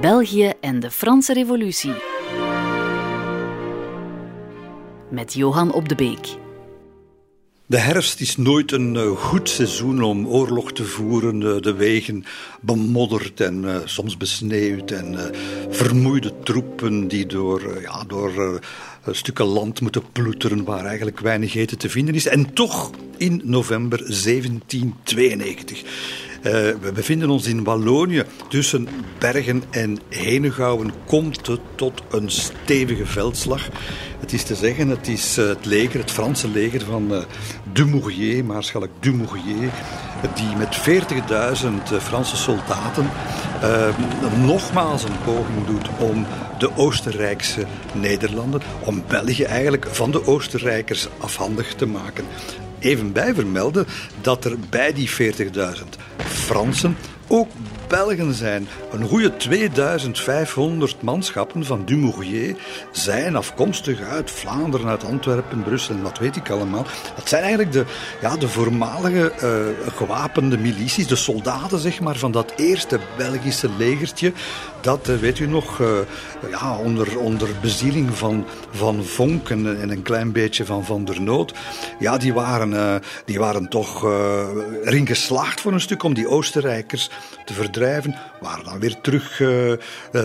[0.00, 1.94] België en de Franse Revolutie.
[5.10, 6.36] Met Johan op de Beek.
[7.66, 11.62] De herfst is nooit een uh, goed seizoen om oorlog te voeren.
[11.62, 12.24] De wegen
[12.60, 14.90] bemodderd en uh, soms besneeuwd.
[14.90, 15.32] En
[15.70, 18.60] vermoeide troepen die door, ja, door
[19.06, 22.26] stukken land moeten ploeteren waar eigenlijk weinig eten te vinden is.
[22.26, 28.22] En toch in november 1792 uh, we bevinden ons in Wallonië.
[28.48, 33.68] Tussen Bergen en Henegouwen komt het tot een stevige veldslag.
[34.20, 37.22] Het is te zeggen, het is uh, het leger, het Franse leger van uh,
[37.72, 39.70] Dumouriez, maarschalk Dumouriez,
[40.34, 40.78] die met
[41.92, 43.10] 40.000 Franse soldaten
[44.44, 46.26] nogmaals een poging doet om
[46.58, 52.24] de Oostenrijkse Nederlanden, om België eigenlijk van de Oostenrijkers afhandig te maken
[52.80, 53.86] even bij vermelden
[54.20, 55.18] dat er bij die 40.000
[56.16, 56.96] Fransen
[57.28, 57.48] ook
[57.90, 58.68] Belgen zijn.
[58.92, 62.54] Een goede 2500 manschappen van Dumouriez
[62.90, 66.86] zijn afkomstig uit Vlaanderen, uit Antwerpen, Brussel en wat weet ik allemaal.
[67.16, 67.84] Dat zijn eigenlijk de,
[68.20, 74.32] ja, de voormalige uh, gewapende milities, de soldaten zeg maar, van dat eerste Belgische legertje.
[74.80, 75.88] Dat, uh, weet u nog, uh,
[76.50, 81.22] ja, onder, onder bezieling van, van Vonk en, en, een klein beetje van Van der
[81.22, 81.54] Noot.
[81.98, 84.04] Ja, die waren, die waren toch
[84.84, 87.10] erin geslaagd voor een stuk om die Oostenrijkers
[87.44, 87.78] te verdrijven,
[88.40, 89.76] waren dan weer terug, uh, uh,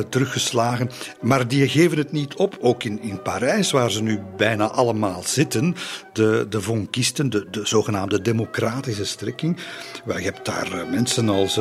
[0.09, 0.89] teruggeslagen.
[1.21, 2.57] Maar die geven het niet op.
[2.61, 5.75] Ook in, in Parijs, waar ze nu bijna allemaal zitten,
[6.13, 9.57] de, de vonkisten, de, de zogenaamde democratische strekking.
[10.05, 11.57] Je hebt daar uh, mensen als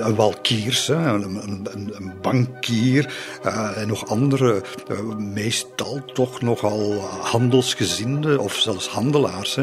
[0.00, 3.14] een Walkiers, een, een, een, bankier
[3.74, 4.62] en nog andere,
[5.18, 9.58] meestal toch nogal handelsgezinde of zelfs handelaars,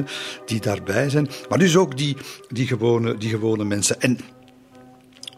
[0.45, 1.30] die daarbij zijn.
[1.49, 2.17] Maar dus ook die,
[2.49, 4.02] die, gewone, die gewone mensen.
[4.02, 4.19] En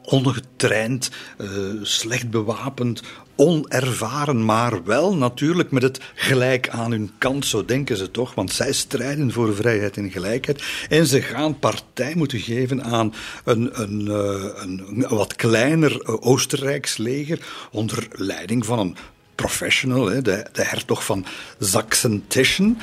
[0.09, 1.49] ongetraind, uh,
[1.81, 3.01] slecht bewapend,
[3.35, 8.51] onervaren, maar wel natuurlijk met het gelijk aan hun kant, zo denken ze toch, want
[8.51, 13.13] zij strijden voor vrijheid en gelijkheid en ze gaan partij moeten geven aan
[13.43, 17.39] een, een, uh, een, een wat kleiner uh, Oostenrijks leger
[17.71, 18.95] onder leiding van een
[19.35, 21.25] professional, de, de hertog van
[21.59, 22.77] Sachsen-Teschen,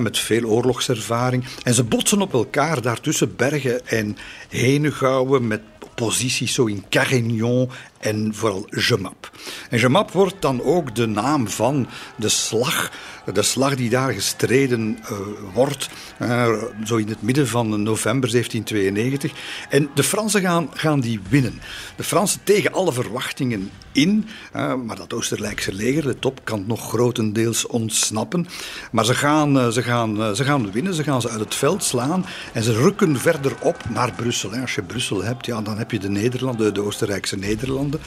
[0.00, 1.44] met veel oorlogservaring.
[1.62, 4.16] En ze botsen op elkaar daartussen Bergen en
[4.48, 5.60] Henegouwen met
[6.06, 7.68] posities zo in Carignan
[7.98, 9.30] en vooral Gemap.
[9.70, 12.90] En Gemap wordt dan ook de naam van de slag,
[13.32, 15.18] de slag die daar gestreden uh,
[15.54, 15.88] wordt,
[16.22, 19.32] uh, zo in het midden van november 1792.
[19.68, 21.60] En de Fransen gaan, gaan die winnen.
[21.96, 26.88] De Fransen tegen alle verwachtingen in, uh, maar dat Oostenrijkse leger, de top, kan nog
[26.88, 28.46] grotendeels ontsnappen.
[28.92, 32.24] Maar ze gaan, ze, gaan, ze gaan winnen, ze gaan ze uit het veld slaan
[32.52, 34.50] en ze rukken verder op naar Brussel.
[34.50, 38.00] Als je Brussel hebt, ja, dan heb je de Nederlanden, de Oostenrijkse Nederlanden.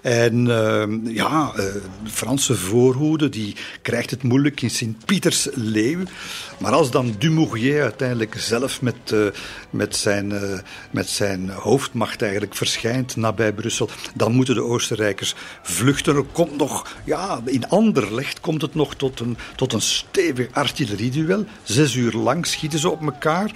[0.00, 6.02] En uh, ja, de Franse voorhoede die krijgt het moeilijk in Sint-Pieters-Leeuw.
[6.58, 9.26] Maar als dan Dumouriez uiteindelijk zelf met, uh,
[9.70, 10.32] met, zijn,
[10.90, 16.16] met zijn hoofdmacht eigenlijk verschijnt nabij Brussel, dan moeten de Oostenrijkers vluchten.
[16.16, 21.44] Er komt nog, ja, in Anderlecht komt het nog tot een, tot een stevig artillerieduel.
[21.62, 23.50] Zes uur lang schieten ze op elkaar.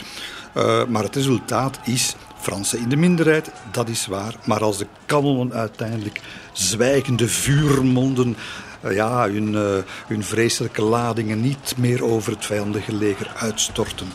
[0.88, 4.34] Maar het resultaat is Fransen in de minderheid, dat is waar.
[4.44, 6.20] Maar als de kanonnen uiteindelijk
[6.52, 8.36] zwijgende vuurmonden
[8.84, 14.06] uh, ja, hun, uh, hun vreselijke ladingen niet meer over het vijandige leger uitstorten,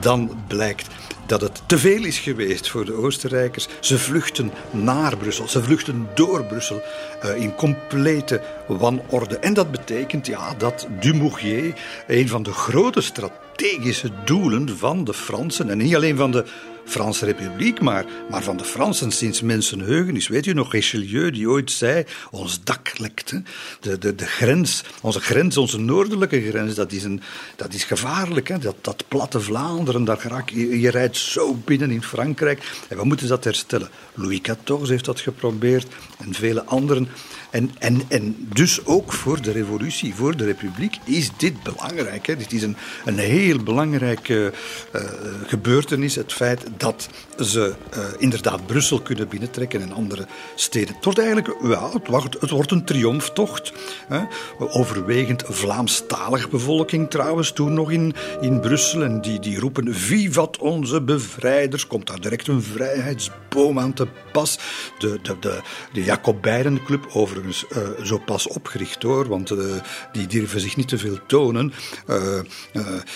[0.00, 0.86] dan blijkt
[1.26, 3.68] dat het te veel is geweest voor de Oostenrijkers.
[3.80, 6.82] Ze vluchten naar Brussel, ze vluchten door Brussel
[7.24, 9.38] uh, in complete wanorde.
[9.38, 11.72] En dat betekent ja, dat Dumouriez,
[12.06, 16.44] een van de grote strategische doelen van de Fransen, en niet alleen van de
[16.88, 20.28] Franse Republiek, maar, maar van de Fransen sinds mensenheugenis.
[20.28, 23.34] Weet u nog, Richelieu die ooit zei, ons dak lekt.
[23.80, 27.20] De, de, de grens, onze grens, onze noordelijke grens, dat is, een,
[27.56, 28.48] dat is gevaarlijk.
[28.48, 28.58] Hè?
[28.58, 32.70] Dat, dat platte Vlaanderen, daar je, je rijdt zo binnen in Frankrijk.
[32.88, 33.88] En we moeten dat herstellen.
[34.18, 35.86] Louis XIV heeft dat geprobeerd
[36.18, 37.08] en vele anderen.
[37.50, 42.26] En, en, en dus ook voor de revolutie, voor de republiek, is dit belangrijk.
[42.26, 42.36] Hè?
[42.36, 44.52] Dit is een, een heel belangrijke
[44.94, 45.02] uh,
[45.46, 50.94] gebeurtenis, het feit dat ze uh, inderdaad Brussel kunnen binnentrekken en andere steden.
[50.94, 53.72] Het wordt eigenlijk, ja, het wordt, het wordt een triomftocht.
[54.08, 54.20] Hè?
[54.58, 59.02] Overwegend Vlaamstalige bevolking trouwens, toen nog in, in Brussel.
[59.02, 61.86] En die, die roepen, vivat onze bevrijders.
[61.86, 64.58] Komt daar direct een vrijheidsboom aan te pas.
[64.98, 65.60] De, de, de,
[65.92, 69.74] de over overigens uh, zo pas opgericht hoor, want uh,
[70.12, 71.72] die durven zich niet te veel tonen.
[72.06, 72.16] Uh,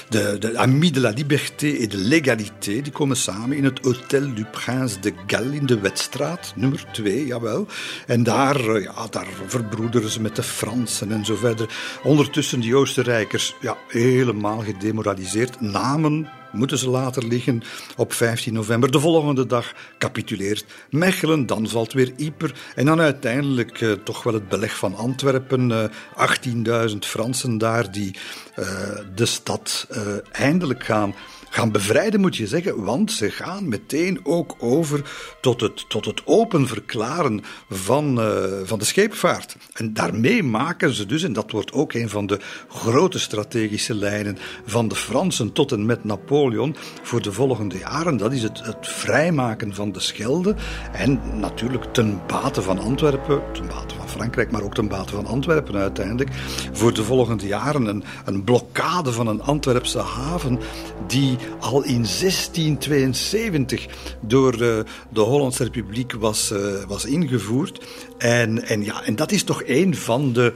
[0.08, 3.80] de de, de Amis de la Liberté et de l'Égalité, die komen samen in het
[3.80, 7.66] Hôtel du Prince de Galles in de Wetstraat, nummer 2, jawel.
[8.06, 11.68] En daar, eh, ja, daar verbroederen ze met de Fransen en zo verder.
[12.02, 15.60] Ondertussen die Oostenrijkers, ja, helemaal gedemoraliseerd.
[15.60, 17.62] Namen moeten ze later liggen
[17.96, 18.90] op 15 november.
[18.90, 22.54] De volgende dag capituleert Mechelen, dan valt weer Yper.
[22.74, 25.72] En dan uiteindelijk eh, toch wel het beleg van Antwerpen.
[25.72, 28.16] Eh, 18.000 Fransen daar die
[28.54, 28.66] eh,
[29.14, 30.00] de stad eh,
[30.32, 31.14] eindelijk gaan
[31.52, 35.10] gaan bevrijden, moet je zeggen, want ze gaan meteen ook over
[35.40, 37.40] tot het, tot het open verklaren
[37.70, 39.56] van, uh, van de scheepvaart.
[39.72, 42.38] En daarmee maken ze dus, en dat wordt ook een van de
[42.68, 48.32] grote strategische lijnen van de Fransen tot en met Napoleon voor de volgende jaren, dat
[48.32, 50.54] is het, het vrijmaken van de Schelde
[50.92, 55.26] en natuurlijk ten bate van Antwerpen, ten bate van Frankrijk, maar ook ten bate van
[55.26, 56.30] Antwerpen uiteindelijk,
[56.72, 60.58] voor de volgende jaren een, een blokkade van een Antwerpse haven
[61.06, 63.86] die al in 1672
[64.20, 67.86] door de, de Hollandse Republiek was, uh, was ingevoerd.
[68.18, 70.52] En, en, ja, en dat is toch een van de.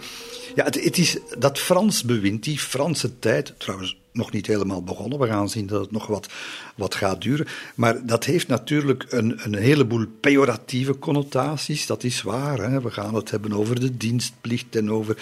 [0.54, 5.18] Ja, het, het is dat Frans bewind, die Franse tijd, trouwens nog niet helemaal begonnen.
[5.18, 6.28] We gaan zien dat het nog wat,
[6.76, 7.46] wat gaat duren.
[7.74, 11.86] Maar dat heeft natuurlijk een, een heleboel pejoratieve connotaties.
[11.86, 12.58] Dat is waar.
[12.58, 12.80] Hè.
[12.80, 15.16] We gaan het hebben over de dienstplicht en over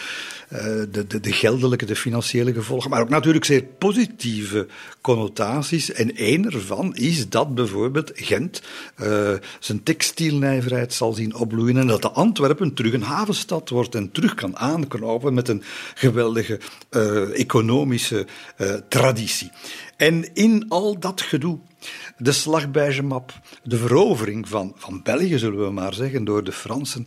[0.52, 0.60] uh,
[0.90, 2.90] de, de, de geldelijke, de financiële gevolgen.
[2.90, 4.66] Maar ook natuurlijk zeer positieve
[5.00, 5.92] connotaties.
[5.92, 8.62] En één ervan is dat bijvoorbeeld Gent
[9.02, 11.76] uh, zijn textielnijverheid zal zien opbloeien.
[11.76, 15.62] En dat Antwerpen terug een havenstad wordt en terug kan aanknopen met een
[15.94, 16.60] geweldige
[16.90, 18.26] uh, economische
[18.88, 19.50] traditie.
[19.96, 21.58] En in al dat gedoe,
[22.16, 23.32] de slag bij Gemap,
[23.62, 27.06] de verovering van, van België, zullen we maar zeggen, door de Fransen,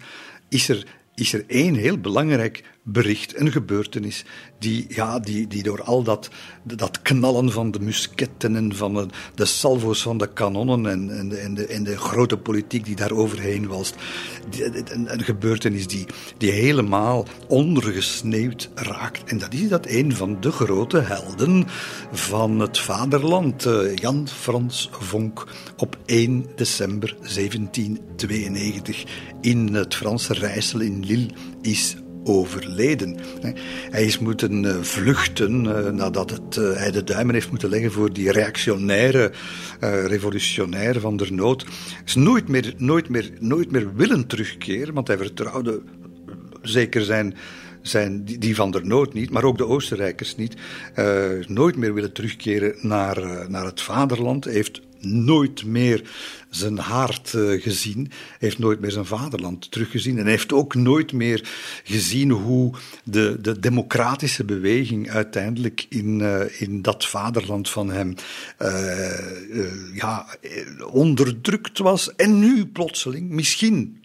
[0.50, 0.86] is er,
[1.16, 4.26] is er één heel belangrijk bericht, een gebeurtenis,
[4.60, 6.30] die, ja, die, die door al dat,
[6.64, 9.06] dat knallen van de musketten en van de,
[9.36, 12.96] de salvo's van de kanonnen en, en, de, en, de, en de grote politiek die
[12.96, 16.06] daar overheen een, een gebeurtenis die,
[16.38, 19.24] die helemaal ondergesneeuwd raakt.
[19.24, 21.66] En dat is dat een van de grote helden
[22.12, 25.48] van het vaderland, eh, Jan Frans Vonk,
[25.78, 29.04] op 1 december 1792
[29.42, 31.30] in het Franse Rijssel in Lille
[31.62, 31.96] is
[32.28, 33.16] overleden.
[33.90, 37.92] Hij is moeten eh, vluchten eh, nadat het, eh, hij de duimen heeft moeten leggen
[37.92, 39.32] voor die reactionaire
[39.80, 41.66] revolutionair van der Nood.
[42.06, 45.82] Is nooit meer, nooit, meer, nooit meer willen terugkeren, want hij vertrouwde
[46.62, 47.36] zeker zijn
[47.82, 50.56] zijn die, van der Nood niet, maar ook de Oostenrijkers niet,
[51.48, 54.46] nooit meer willen terugkeren naar, naar het vaderland.
[54.46, 56.10] Heeft nooit meer
[56.50, 61.50] zijn haard uh, gezien, heeft nooit meer zijn vaderland teruggezien en heeft ook nooit meer
[61.84, 62.74] gezien hoe
[63.04, 68.16] de, de democratische beweging uiteindelijk in, uh, in dat vaderland van hem
[68.62, 70.38] uh, ja,
[70.90, 72.16] onderdrukt was.
[72.16, 74.04] En nu plotseling, misschien,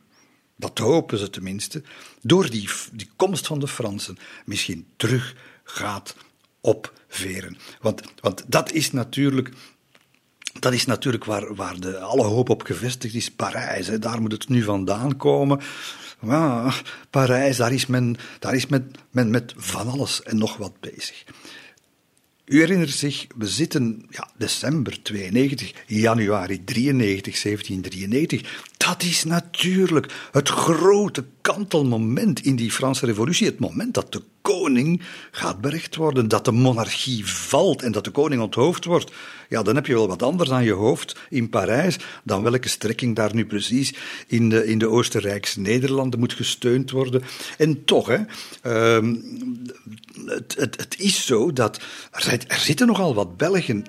[0.57, 1.83] dat hopen ze tenminste,
[2.23, 6.15] door die, die komst van de Fransen, misschien terug gaat
[6.61, 7.57] opveren.
[7.81, 9.51] Want, want dat is natuurlijk
[10.59, 13.87] dat is natuurlijk waar, waar de, alle hoop op gevestigd is, Parijs.
[13.87, 13.99] Hè.
[13.99, 15.61] Daar moet het nu vandaan komen.
[16.21, 21.25] Maar Parijs, daar is, men, daar is men, met van alles en nog wat bezig.
[22.45, 28.65] U herinnert zich, we zitten ja, december 92, januari 93, 1793.
[28.87, 33.47] Dat is natuurlijk het grote kantelmoment in die Franse revolutie.
[33.47, 38.11] Het moment dat de koning gaat berecht worden, dat de monarchie valt en dat de
[38.11, 39.13] koning onthoofd wordt.
[39.49, 43.17] Ja, dan heb je wel wat anders aan je hoofd in Parijs dan welke strekking
[43.17, 43.95] daar nu precies
[44.27, 47.23] in de, in de Oostenrijkse Nederlanden moet gesteund worden.
[47.59, 48.21] En toch, hè,
[48.97, 49.23] um,
[50.27, 53.85] het, het, het is zo dat er, er zitten nogal wat Belgen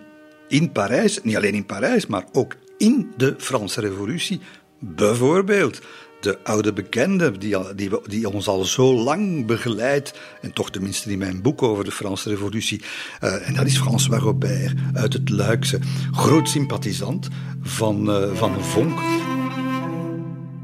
[0.47, 4.41] in Parijs, niet alleen in Parijs, maar ook in de Franse Revolutie.
[4.85, 5.81] Bijvoorbeeld
[6.19, 11.17] de oude bekende die, die, die, ons al zo lang begeleidt, en toch tenminste in
[11.17, 12.81] mijn boek over de Franse Revolutie,
[13.23, 15.79] uh, en dat is François Robert uit het Luikse,
[16.11, 17.27] groot sympathisant
[17.61, 18.99] van, uh, van Vonk.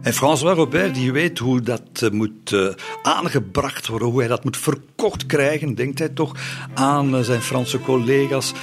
[0.09, 2.69] En François Robert, die weet hoe dat uh, moet uh,
[3.01, 6.35] aangebracht worden, hoe hij dat moet verkocht krijgen, denkt hij toch
[6.73, 8.53] aan uh, zijn Franse collega's.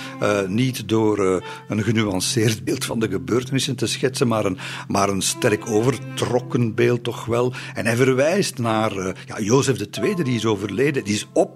[0.48, 5.70] niet door een genuanceerd beeld van de gebeurtenissen te schetsen, maar een, maar een sterk
[5.70, 7.52] overtrokken beeld toch wel.
[7.74, 8.94] En hij verwijst naar
[9.26, 11.50] ja, Jozef II, die is overleden, die is op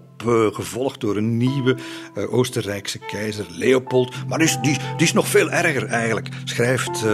[0.52, 1.76] gevolgd door een nieuwe
[2.14, 4.14] Oostenrijkse keizer, Leopold.
[4.28, 7.04] Maar die is, die, die is nog veel erger eigenlijk, schrijft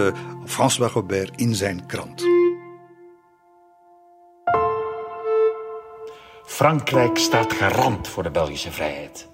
[0.45, 2.25] François Robert in zijn krant.
[6.57, 9.27] Frankrijk staat garant voor de Belgische vrijheid.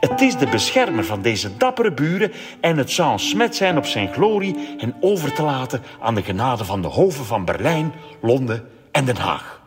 [0.00, 3.86] Het is de beschermer van deze dappere buren en het zou een smet zijn op
[3.86, 8.68] zijn glorie hen over te laten aan de genade van de hoven van Berlijn, Londen
[8.92, 9.62] en Den Haag.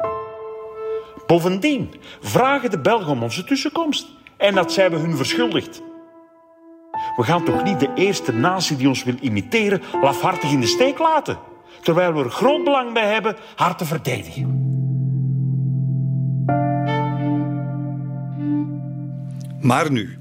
[1.27, 5.81] Bovendien vragen de Belgen om onze tussenkomst en dat zijn we hun verschuldigd.
[7.15, 10.99] We gaan toch niet de eerste natie die ons wil imiteren lafhartig in de steek
[10.99, 11.37] laten,
[11.81, 14.66] terwijl we er groot belang bij hebben haar te verdedigen.
[19.67, 20.17] Maar nu,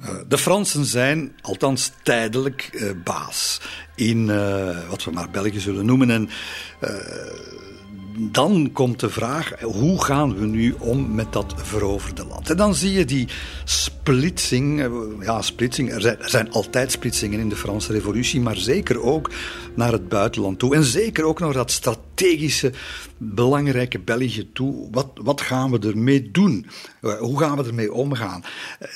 [0.00, 3.60] eh, de Fransen zijn althans tijdelijk uh, baas
[3.94, 6.10] in uh, wat we maar België zullen noemen.
[6.10, 6.28] En
[8.16, 12.50] dan komt de vraag: hoe gaan we nu om met dat veroverde land?
[12.50, 13.28] En dan zie je die
[13.64, 14.80] splitsing.
[14.82, 15.92] Eh, ja, splitsing.
[15.92, 19.30] Er zijn, er zijn altijd splitsingen in de Franse Revolutie, maar zeker ook
[19.74, 20.74] naar het buitenland toe.
[20.74, 22.72] En zeker ook naar dat strategische,
[23.16, 24.88] belangrijke België toe.
[24.90, 26.66] Wat, wat gaan we ermee doen?
[27.00, 28.44] Eh, hoe gaan we ermee omgaan?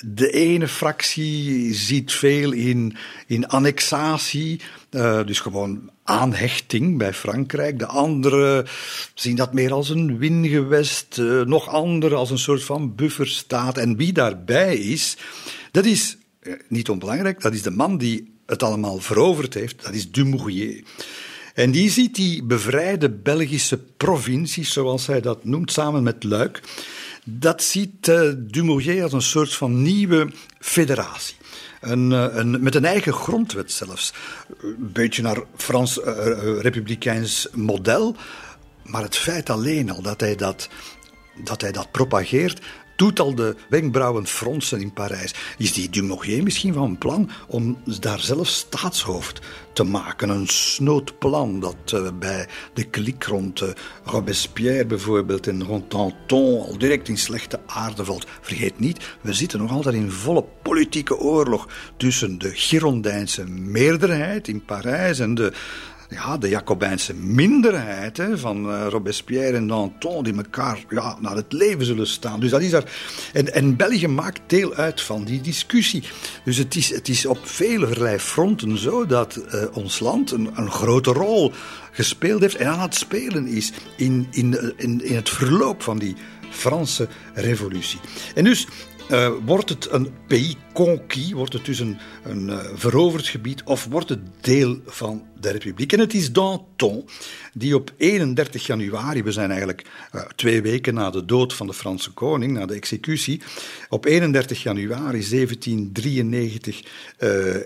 [0.06, 2.96] De ene fractie ziet veel in,
[3.26, 4.60] in annexatie,
[4.90, 7.78] uh, dus gewoon aanhechting bij Frankrijk.
[7.78, 8.66] De anderen
[9.14, 13.78] zien dat meer als een wingewest, uh, nog anderen als een soort van bufferstaat.
[13.78, 15.16] En wie daarbij is,
[15.70, 16.16] dat is
[16.68, 20.82] niet onbelangrijk, dat is de man die het allemaal veroverd heeft, dat is Dumouriez.
[21.58, 26.62] En die ziet die bevrijde Belgische provincies, zoals hij dat noemt, samen met Luik,
[27.24, 31.36] dat ziet uh, Dumouriez als een soort van nieuwe federatie.
[31.80, 34.12] Een, eh, een, met een eigen grondwet zelfs.
[34.62, 36.04] Een beetje naar Frans uh,
[36.60, 38.16] republikeins model.
[38.84, 40.68] Maar het feit alleen al dat hij dat,
[41.44, 42.60] dat, hij dat propageert,
[42.98, 45.34] doet al de wenkbrauwen fronsen in Parijs.
[45.58, 49.40] Is die Dumouriez misschien van plan om daar zelf staatshoofd
[49.72, 50.28] te maken?
[50.28, 53.68] Een snoodplan dat uh, bij de klik rond uh,
[54.04, 58.26] Robespierre bijvoorbeeld en rond Danton al direct in slechte aarde valt.
[58.40, 64.64] Vergeet niet, we zitten nog altijd in volle politieke oorlog tussen de Girondijnse meerderheid in
[64.64, 65.52] Parijs en de
[66.08, 71.84] ja, de Jacobijnse minderheid van uh, Robespierre en Danton, die elkaar ja, naar het leven
[71.84, 72.40] zullen staan.
[72.40, 72.92] Dus dat is daar.
[73.32, 76.02] En, en België maakt deel uit van die discussie.
[76.44, 80.70] Dus het is, het is op vele fronten zo dat uh, ons land een, een
[80.70, 81.52] grote rol
[81.92, 86.16] gespeeld heeft en aan het spelen is in, in, in, in het verloop van die
[86.50, 88.00] Franse revolutie.
[88.34, 88.66] En dus
[89.08, 93.84] uh, wordt het een pays conquis, wordt het dus een, een uh, veroverd gebied, of
[93.84, 95.92] wordt het deel van de republiek?
[95.92, 97.08] En het is Danton
[97.52, 101.74] die op 31 januari, we zijn eigenlijk uh, twee weken na de dood van de
[101.74, 103.42] Franse koning, na de executie,
[103.88, 106.82] op 31 januari 1793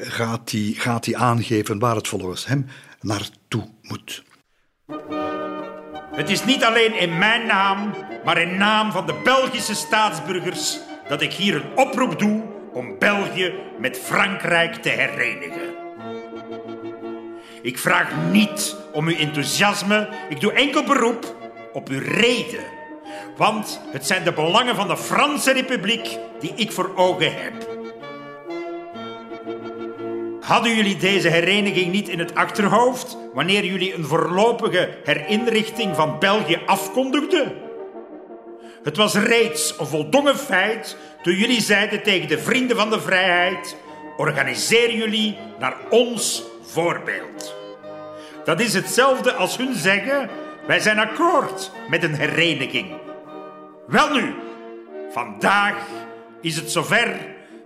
[0.01, 2.67] gaat hij gaat aangeven waar het volgens hem
[3.01, 4.23] naartoe moet.
[6.15, 7.95] Het is niet alleen in mijn naam,
[8.25, 10.79] maar in naam van de Belgische staatsburgers
[11.09, 12.43] dat ik hier een oproep doe
[12.73, 15.75] om België met Frankrijk te herenigen.
[17.63, 22.65] Ik vraag niet om uw enthousiasme, ik doe enkel beroep op uw reden.
[23.37, 27.71] Want het zijn de belangen van de Franse Republiek die ik voor ogen heb.
[30.41, 36.61] Hadden jullie deze hereniging niet in het achterhoofd wanneer jullie een voorlopige herinrichting van België
[36.67, 37.53] afkondigden?
[38.83, 43.77] Het was reeds een voldongen feit toen jullie zeiden tegen de vrienden van de vrijheid:
[44.17, 47.55] organiseer jullie naar ons voorbeeld.
[48.45, 50.31] Dat is hetzelfde als hun zeggen:
[50.67, 52.93] wij zijn akkoord met een hereniging.
[53.87, 54.35] Welnu,
[55.13, 55.77] vandaag
[56.41, 57.17] is het zover.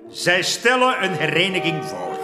[0.08, 2.18] Zij stellen een hereniging voor.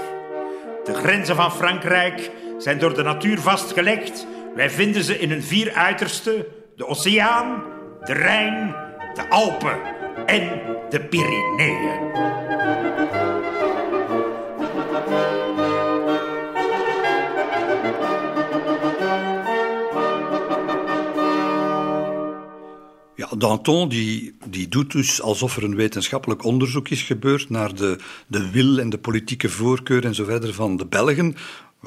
[0.85, 4.27] De grenzen van Frankrijk zijn door de natuur vastgelegd.
[4.55, 6.45] Wij vinden ze in hun vier uitersten:
[6.77, 7.63] de oceaan,
[8.05, 8.75] de Rijn,
[9.15, 9.79] de Alpen
[10.27, 12.11] en de Pyreneeën.
[23.15, 27.99] Ja, Danton die, die doet dus alsof er een wetenschappelijk onderzoek is gebeurd naar de,
[28.27, 31.37] de wil en de politieke voorkeur en zo verder van de Belgen.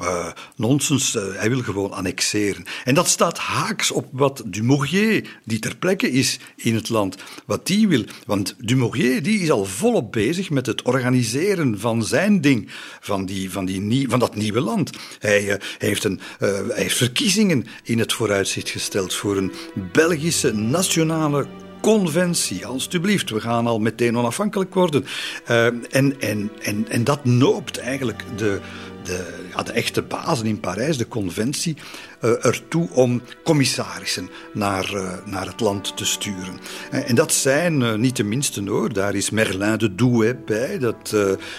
[0.00, 0.26] Uh,
[0.56, 2.64] nonsens, uh, hij wil gewoon annexeren.
[2.84, 7.66] En dat staat haaks op wat Dumouriez, die ter plekke is in het land, wat
[7.66, 8.04] die wil.
[8.26, 13.50] Want Dumouriez die is al volop bezig met het organiseren van zijn ding, van, die,
[13.50, 14.90] van, die, van dat nieuwe land.
[15.18, 19.52] Hij, uh, heeft een, hij heeft verkiezingen in het vooruitzicht gesteld voor een
[19.92, 21.46] Belgische nationale
[21.80, 25.04] conventie, alstublieft, we gaan al meteen onafhankelijk worden.
[25.44, 28.60] en, en, en, en dat noopt eigenlijk de,
[29.06, 31.76] de, ja, de echte bazen in Parijs, de conventie,
[32.20, 36.58] ertoe om commissarissen naar, uh, naar het land te sturen.
[36.90, 38.92] En, en dat zijn niet de minste hoor.
[38.92, 40.78] Daar is Merlin de Douai bij.
[40.78, 41.16] Dat,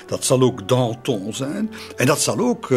[0.08, 1.72] dat zal ook Danton zijn.
[1.96, 2.74] En dat zal ook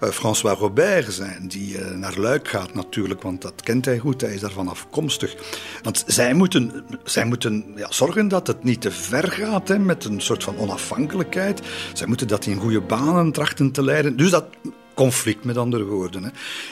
[0.00, 4.20] François Robert zijn, die naar Luik gaat natuurlijk, want dat kent hij goed.
[4.20, 5.36] Hij is daarvan afkomstig.
[5.82, 10.04] Want zij moeten, zij moeten ja, zorgen dat het niet te ver gaat hè, met
[10.04, 11.60] een soort van onafhankelijkheid.
[11.92, 14.16] Zij moeten dat in goede banen trachten te leiden.
[14.16, 14.44] Dus dat
[15.00, 16.22] conflict, met andere woorden.
[16.22, 16.30] Hè.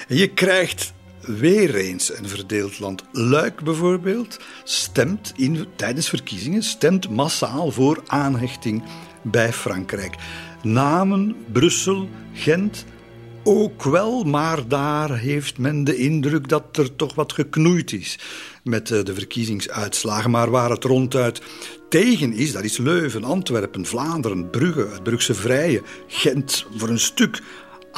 [0.08, 3.04] En je krijgt weer eens een verdeeld land.
[3.12, 8.82] Luik bijvoorbeeld stemt in, tijdens verkiezingen stemt massaal voor aanhechting
[9.22, 10.14] bij Frankrijk.
[10.62, 12.84] Namen Brussel, Gent
[13.44, 18.18] ook wel, maar daar heeft men de indruk dat er toch wat geknoeid is
[18.62, 20.30] met eh, de verkiezingsuitslagen.
[20.30, 21.42] Maar waar het ronduit
[21.88, 27.42] tegen is, dat is Leuven, Antwerpen, Vlaanderen, Brugge, het Brugse Vrije, Gent voor een stuk.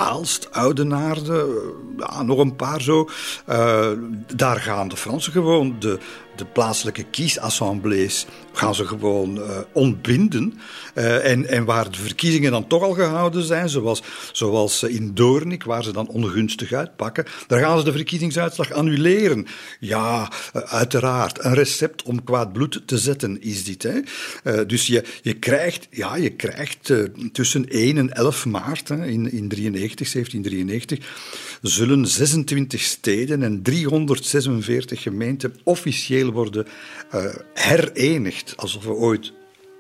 [0.01, 1.63] Aalst, Oudenaarde,
[1.97, 3.09] ja, nog een paar zo.
[3.49, 3.91] Uh,
[4.35, 5.99] daar gaan de Fransen gewoon de,
[6.41, 10.61] de plaatselijke kiesassemblees gaan ze gewoon uh, ontbinden.
[10.95, 15.63] Uh, en, en waar de verkiezingen dan toch al gehouden zijn, zoals, zoals in Doornik,
[15.63, 19.47] waar ze dan ongunstig uitpakken, daar gaan ze de verkiezingsuitslag annuleren.
[19.81, 23.83] Ja, uiteraard, een recept om kwaad bloed te zetten is dit.
[23.83, 24.67] Hè?
[24.67, 26.93] dus je, je krijgt, ja, je krijgt
[27.33, 30.99] tussen 1 en 11 maart hè, in, in 93, 1793,
[31.63, 36.67] zullen 26 steden en 346 gemeenten officieel worden
[37.15, 39.33] uh, herenigd, alsof we ooit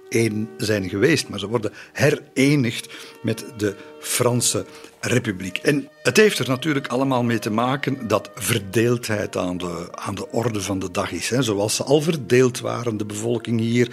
[0.08, 2.88] één zijn geweest, maar ze worden herenigd
[3.22, 4.64] met de Franse
[5.00, 5.58] Republiek.
[5.58, 10.30] En het heeft er natuurlijk allemaal mee te maken dat verdeeldheid aan de, aan de
[10.30, 11.30] orde van de dag is.
[11.30, 11.42] Hè.
[11.42, 13.88] Zoals ze al verdeeld waren, de bevolking hier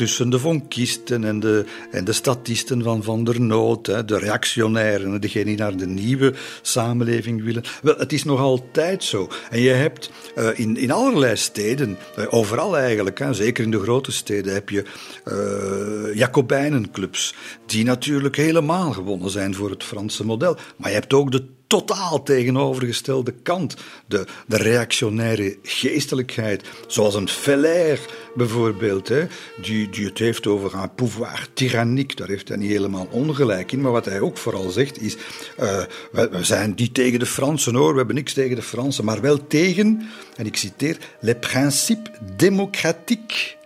[0.00, 5.20] tussen de vonkisten en de, en de statisten van Van der Noot, hè, de reactionairen,
[5.20, 7.62] degenen die naar de nieuwe samenleving willen.
[7.82, 9.28] Wel, het is nog altijd zo.
[9.50, 13.80] En je hebt uh, in, in allerlei steden, uh, overal eigenlijk, hè, zeker in de
[13.80, 14.84] grote steden, heb je
[15.24, 17.34] uh, Jacobijnenclubs,
[17.66, 20.56] die natuurlijk helemaal gewonnen zijn voor het Franse model.
[20.76, 23.76] Maar je hebt ook de totaal tegenovergestelde kant.
[24.06, 28.00] De, de reactionaire geestelijkheid, zoals een Feller
[28.34, 29.26] bijvoorbeeld, hè,
[29.62, 32.16] die, die het heeft over een pouvoir tyranniek.
[32.16, 33.80] Daar heeft hij niet helemaal ongelijk in.
[33.80, 37.74] Maar wat hij ook vooral zegt is: uh, we, we, zijn niet tegen de Fransen
[37.74, 42.18] hoor, we hebben niks tegen de Fransen, maar wel tegen, en ik citeer, les principes
[42.36, 43.56] démocratiques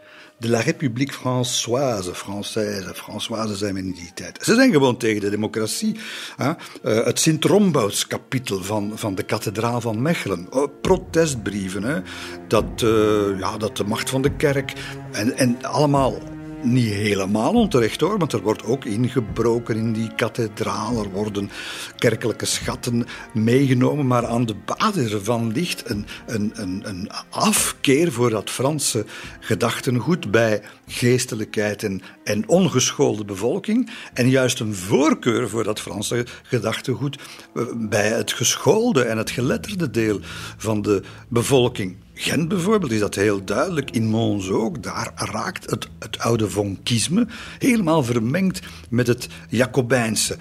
[0.44, 4.38] de la République Françoise, Française, Françoise zijn we in die tijd.
[4.42, 5.96] Ze zijn gewoon tegen de democratie.
[6.36, 6.48] Hè?
[6.48, 10.48] Uh, het Sint-Rombouts-kapitel van, van de kathedraal van Mechelen.
[10.54, 12.00] Uh, protestbrieven, hè?
[12.48, 14.72] Dat, uh, ja, dat de macht van de kerk
[15.12, 16.18] en, en allemaal
[16.64, 21.02] niet helemaal onterecht hoor, want er wordt ook ingebroken in die kathedraal.
[21.02, 21.50] Er worden
[21.96, 28.30] kerkelijke schatten meegenomen, maar aan de basis ervan ligt een, een, een, een afkeer voor
[28.30, 29.04] dat Franse
[29.40, 33.90] gedachtengoed bij geestelijkheid en, en ongeschoolde bevolking.
[34.14, 37.18] En juist een voorkeur voor dat Franse gedachtegoed
[37.54, 40.20] eh, bij het geschoolde en het geletterde deel
[40.56, 41.96] van de bevolking.
[42.14, 44.82] Gent bijvoorbeeld is dat heel duidelijk, in Mons ook.
[44.82, 47.26] Daar raakt het, het oude vonkisme
[47.58, 50.36] helemaal vermengd met het Jacobijnse.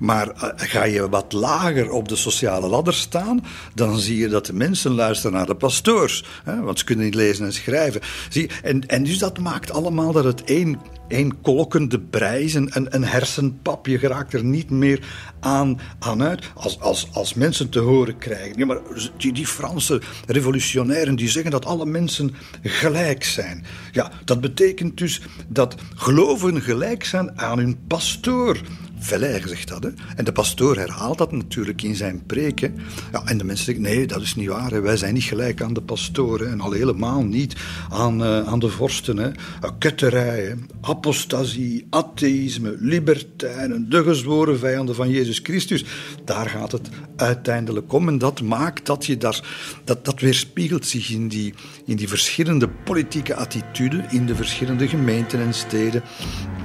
[0.00, 3.44] Maar eh, ga je wat lager op de sociale ladder staan,
[3.74, 6.24] dan zie je dat de mensen luisteren naar de pastoors.
[6.44, 8.00] Want ze kunnen niet lezen en schrijven.
[8.28, 13.04] Zie, en, en dus dat maakt allemaal dat het één een kolkende brijs, een, een
[13.04, 13.86] hersenpap.
[13.86, 15.00] Je geraakt er niet meer
[15.42, 16.50] aan, aan uit.
[16.54, 18.58] Als, als, als mensen te horen krijgen.
[18.58, 18.78] Ja, maar
[19.16, 23.64] die, die Franse revolutionairen die zeggen dat alle mensen gelijk zijn.
[23.92, 28.60] Ja, dat betekent dus dat gelovigen gelijk zijn aan hun pastoor.
[29.02, 29.82] Veller zegt dat.
[29.82, 29.90] Hè?
[30.16, 32.74] En de pastoor herhaalt dat natuurlijk in zijn preken.
[33.12, 34.82] Ja, en de mensen zeggen, nee, dat is niet waar.
[34.82, 36.50] Wij zijn niet gelijk aan de pastoren.
[36.50, 37.56] En al helemaal niet
[37.90, 39.16] aan, uh, aan de vorsten.
[39.16, 39.30] Hè.
[39.78, 45.84] Ketterij, apostasie, atheïsme, libertijnen, de gezworen vijanden van Jezus Christus.
[46.24, 48.08] Daar gaat het uiteindelijk om.
[48.08, 49.40] En dat maakt dat je daar...
[49.84, 51.54] Dat, dat weerspiegelt zich in die,
[51.86, 56.02] in die verschillende politieke attituden in de verschillende gemeenten en steden.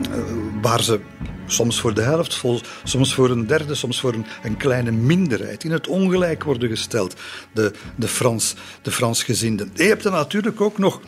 [0.10, 0.17] Uh,
[0.62, 1.00] waar ze
[1.47, 2.43] soms voor de helft,
[2.83, 7.15] soms voor een derde, soms voor een, een kleine minderheid in het ongelijk worden gesteld,
[7.51, 9.71] de, de, Frans, de Fransgezinden.
[9.73, 11.01] Je hebt er natuurlijk ook nog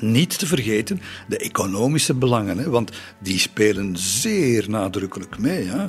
[0.00, 5.68] niet te vergeten de economische belangen, hè, want die spelen zeer nadrukkelijk mee.
[5.68, 5.86] Hè.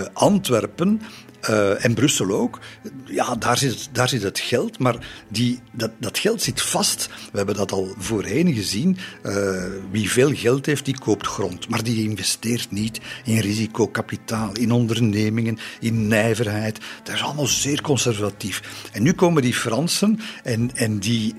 [0.00, 1.02] Uh, Antwerpen
[1.50, 2.58] Uh, en Brussel ook.
[3.04, 7.08] Ja, daar zit, daar zit het geld, maar die, dat, dat geld zit vast.
[7.32, 8.98] We hebben dat al voorheen gezien.
[9.22, 11.68] Uh, wie veel geld heeft, die koopt grond.
[11.68, 16.80] Maar die investeert niet in risicokapitaal, in ondernemingen, in nijverheid.
[17.02, 18.62] Dat is allemaal zeer conservatief.
[18.92, 21.34] En nu komen die Fransen en, en die,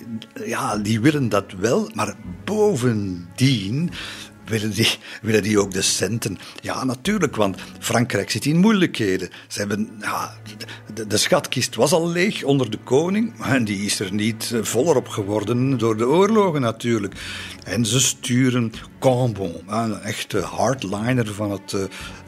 [0.46, 3.92] ja, die willen dat wel, maar bovendien
[4.48, 6.38] willen die, willen die ook de centen?
[6.62, 9.30] Ja, natuurlijk, want Frankrijk zit in moeilijkheden.
[9.48, 10.38] Ze hebben, ja,
[11.08, 14.96] de, schatkist was al leeg onder de koning, en die is er niet eh, voller
[14.96, 17.14] op geworden door de oorlogen natuurlijk.
[17.64, 21.82] En ze sturen Cambon, een echte hardliner van het uh,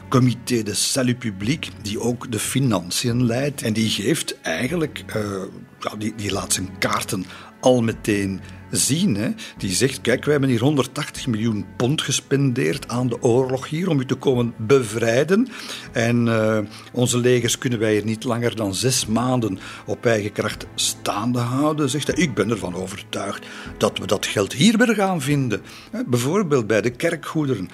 [0.08, 3.62] Comité de Salut Public, die ook de financiën leidt.
[3.62, 5.42] En die geeft eigenlijk, uh,
[5.80, 7.24] ja, die, die laat zijn kaarten
[7.60, 9.14] al meteen zien.
[9.14, 9.28] Hè.
[9.56, 14.00] Die zegt, kijk, wij hebben hier 180 miljoen pond gespendeerd aan de oorlog hier om
[14.00, 15.48] u te komen bevrijden.
[15.92, 16.58] En uh,
[16.92, 21.90] onze legers kunnen wij hier niet langer dan zes maanden op eigen kracht staande houden.
[21.90, 23.46] Zegt hij, ik ben ervan overtuigd
[23.78, 25.62] dat we dat geld hier weer gaan vinden.
[26.06, 27.68] Bijvoorbeeld bij de kerkgoederen,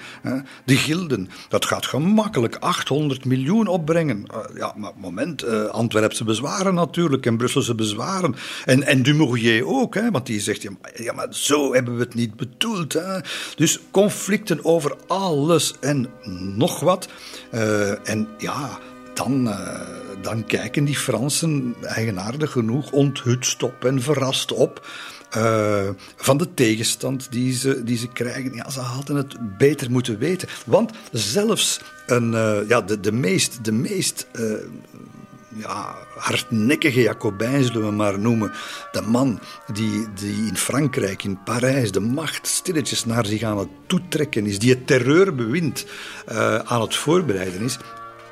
[0.65, 1.29] de gilden.
[1.49, 4.25] Dat gaat gemakkelijk 800 miljoen opbrengen.
[4.31, 8.35] Uh, ja, maar moment, uh, Antwerpse bezwaren natuurlijk en Brusselse bezwaren.
[8.65, 12.13] En, en Dumouriez ook, hè, want die zegt, ja, ja, maar zo hebben we het
[12.13, 12.93] niet bedoeld.
[12.93, 13.19] Hè?
[13.55, 16.09] Dus conflicten over alles en
[16.55, 17.07] nog wat.
[17.53, 18.79] Uh, en ja,
[19.13, 19.81] dan, uh,
[20.21, 24.87] dan kijken die Fransen eigenaardig genoeg onthutst op en verrast op.
[25.37, 28.53] Uh, van de tegenstand die ze, die ze krijgen.
[28.53, 30.47] Ja, ze hadden het beter moeten weten.
[30.65, 32.31] Want zelfs een,
[32.67, 34.27] ja, de, de meest, de meest
[35.55, 38.51] ja, hardnekkige Jacobijn, zullen we maar noemen.
[38.91, 39.39] De man
[39.73, 44.59] die, die in Frankrijk, in Parijs, de macht stilletjes naar zich aan het toetrekken is,
[44.59, 45.85] die het terreurbewind
[46.31, 47.77] uh, aan het voorbereiden is.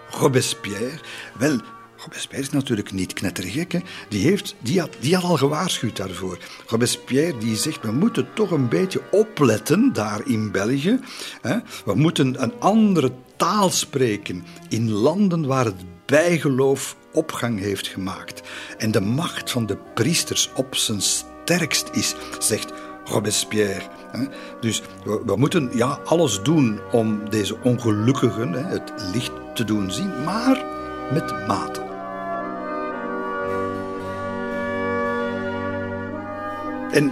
[0.10, 1.00] Robespierre,
[1.38, 1.60] wel,
[1.98, 3.72] Robespierre is natuurlijk niet knettergek.
[3.72, 3.80] Hè?
[4.10, 6.38] Die, heeft, die, had, die had al gewaarschuwd daarvoor.
[6.68, 11.00] Robespierre die zegt, we moeten toch een beetje opletten daar in België.
[11.42, 11.58] Hè?
[11.86, 18.42] We moeten een andere taal spreken in landen waar het bijgeloof opgang heeft gemaakt
[18.78, 22.74] en de macht van de priesters op zijn sterkst is, zegt
[23.06, 23.82] Robespierre.
[24.60, 24.82] Dus
[25.26, 30.66] we, moeten ja, alles doen om deze ongelukkigen het licht te doen zien, maar
[31.14, 31.84] met mate.
[36.92, 37.12] En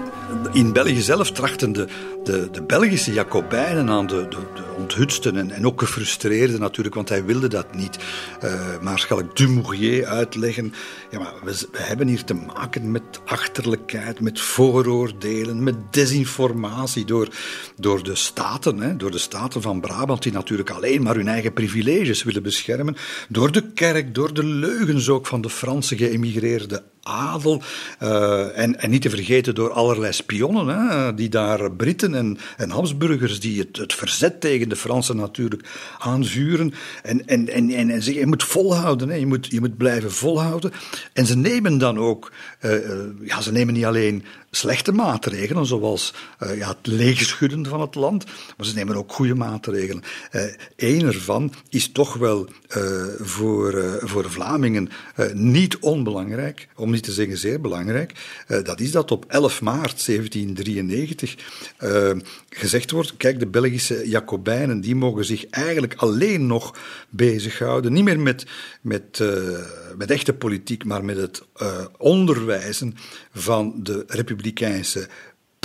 [0.51, 1.87] in België zelf trachten de,
[2.23, 7.25] de, Belgische Jacobijnen aan de, de, de onthutsten en, en, ook gefrustreerden natuurlijk, want hij
[7.25, 7.97] wilde dat niet.
[8.43, 10.73] Uh, Maarschalk Dumouriez uitleggen.
[11.11, 17.27] Ja, maar we, we, hebben hier te maken met achterlijkheid, met vooroordelen, met desinformatie door,
[17.75, 21.53] door de staten, hè, door de staten van Brabant, die natuurlijk alleen maar hun eigen
[21.53, 22.95] privileges willen beschermen,
[23.29, 27.61] door de kerk, door de leugens ook van de Franse geëmigreerde adel.
[28.03, 32.69] Uh, en, en, niet te vergeten door allerlei spionnen, hè, die daar Britten en, en
[32.69, 35.63] Habsburgers, die het, het, verzet tegen de Fransen natuurlijk
[35.99, 36.73] aanvuren.
[37.03, 40.11] En, en, en, en, en zeggen, je moet volhouden, hè, je, moet, je moet blijven
[40.11, 40.71] volhouden.
[41.13, 42.71] En ze nemen dan ook, uh,
[43.21, 46.13] ja, ze nemen niet alleen slechte maatregelen, zoals
[46.43, 48.25] uh, ja, het leegschudden van het land,
[48.57, 50.03] maar ze nemen ook goede maatregelen.
[50.75, 52.47] Eén ervan is toch wel
[53.19, 54.89] voor, voor Vlamingen
[55.33, 58.11] niet onbelangrijk, om niet te zeggen zeer belangrijk.
[58.63, 61.35] dat is dat op 11 maart 1793
[62.49, 66.77] gezegd wordt, kijk, de Belgische Jacobijnen, die mogen zich eigenlijk alleen nog
[67.09, 68.45] bezighouden, niet meer met,
[68.81, 69.23] met,
[69.97, 71.43] met echte politiek, maar met het
[71.97, 72.95] onderwijzen
[73.33, 75.07] van de republikeinse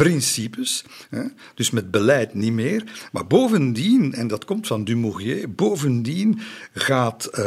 [0.04, 1.22] principes, hè,
[1.54, 3.08] dus met beleid niet meer.
[3.12, 6.40] Maar bovendien, en dat komt van Dumouriez, bovendien
[6.72, 7.38] gaat uh,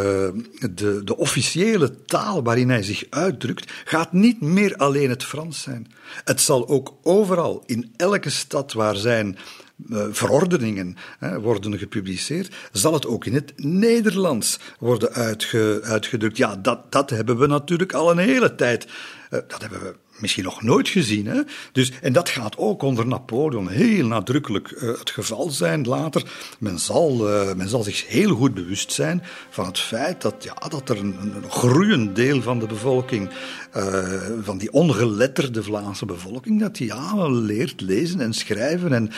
[0.71, 5.91] de, de officiële taal waarin hij zich uitdrukt, gaat niet meer alleen het Frans zijn.
[6.23, 9.37] Het zal ook overal, in elke stad waar zijn
[9.89, 16.37] uh, verordeningen hè, worden gepubliceerd, zal het ook in het Nederlands worden uitge, uitgedrukt.
[16.37, 18.85] Ja, dat, dat hebben we natuurlijk al een hele tijd.
[18.85, 21.25] Uh, dat hebben we misschien nog nooit gezien.
[21.25, 21.41] Hè?
[21.71, 26.23] Dus, en dat gaat ook onder Napoleon heel nadrukkelijk uh, het geval zijn later.
[26.59, 30.67] Men zal, uh, men zal zich heel goed bewust zijn van het feit dat, ja,
[30.69, 33.29] dat er een, een groeiend deel van de bevolking,
[33.77, 34.03] uh,
[34.41, 39.11] van die ongeletterde Vlaamse bevolking, dat die ja, leert lezen en schrijven en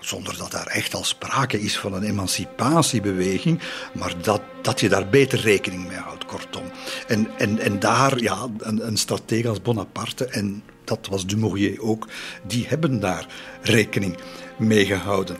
[0.00, 3.60] zonder dat daar echt al sprake is van een emancipatiebeweging,
[3.92, 6.62] maar dat, dat je daar beter rekening mee houdt, kortom.
[7.06, 12.08] En, en, en daar, ja, een, een als Bonaparte, en dat was Dumouriez ook,
[12.46, 13.26] die hebben daar
[13.62, 14.18] rekening
[14.58, 15.36] mee gehouden.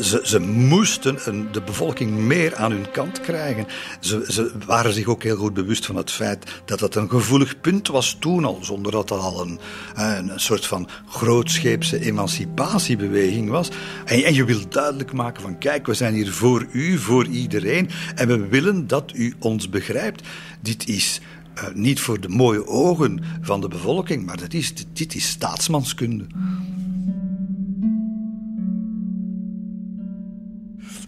[0.00, 1.18] Ze, ze moesten
[1.52, 3.66] de bevolking meer aan hun kant krijgen.
[4.00, 7.60] Ze, ze, waren zich ook heel goed bewust van het feit dat dat een gevoelig
[7.60, 9.58] punt was toen al, zonder dat dat al een,
[9.94, 13.68] een, soort van grootscheepse emancipatiebeweging was.
[14.04, 17.90] En, en je wil duidelijk maken van kijk, we zijn hier voor u, voor iedereen
[18.14, 20.22] en we willen dat u ons begrijpt.
[20.60, 21.20] Dit is
[21.58, 26.26] uh, niet voor de mooie ogen van de bevolking, maar dat is, dit is staatsmanskunde.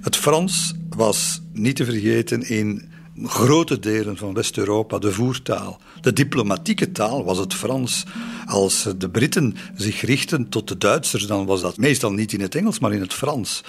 [0.00, 2.88] Het Frans was niet te vergeten in
[3.24, 5.80] grote delen van West-Europa de voertaal.
[6.00, 8.04] De diplomatieke taal was het Frans.
[8.46, 12.54] Als de Britten zich richten tot de Duitsers, dan was dat meestal niet in het
[12.54, 13.64] Engels, maar in het Frans.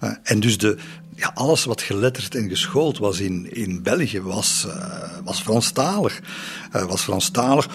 [0.00, 0.76] Eh, en dus de,
[1.14, 4.74] ja, alles wat geletterd en geschoold was in, in België was, uh,
[5.24, 6.20] was Franstalig.
[6.76, 7.72] Uh, was Franstalig eh,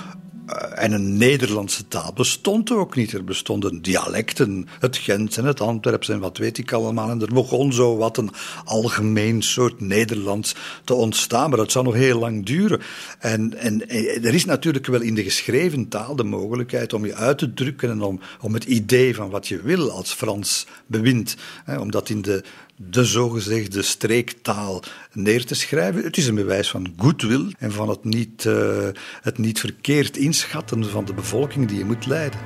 [0.75, 3.12] en een Nederlandse taal bestond ook niet.
[3.12, 7.10] Er bestonden dialecten, het Gent en het Antwerps en wat weet ik allemaal.
[7.10, 8.31] En er begon zo wat een
[8.65, 12.81] algemeen soort Nederlands te ontstaan, maar dat zou nog heel lang duren.
[13.19, 13.89] En, en,
[14.23, 17.89] er is natuurlijk wel in de geschreven taal de mogelijkheid om je uit te drukken
[17.89, 21.36] en om, om het idee van wat je wil als Frans bewind.
[21.65, 22.43] Hè, omdat in de
[22.80, 26.04] de zogezegde streektaal neer te schrijven.
[26.04, 28.88] Het is een bewijs van goodwill en van het niet, uh,
[29.22, 32.40] het niet verkeerd inschatten van de bevolking die je moet leiden.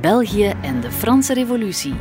[0.00, 1.94] België en de Franse Revolutie.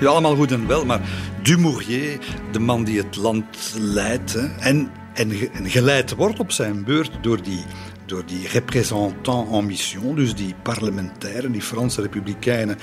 [0.00, 1.00] Ja, allemaal goed en wel, maar
[1.42, 2.16] Dumouriez,
[2.52, 5.30] de man die het land leidt, en en,
[5.64, 7.64] geleid wordt op zijn beurt door die,
[8.06, 12.78] door die représentants en mission, dus die parlementairen, die Franse republikeinen,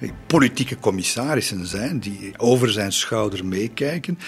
[0.00, 4.18] die politieke commissarissen zijn, die over zijn schouder meekijken.